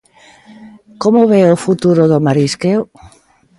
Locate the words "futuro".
1.65-2.03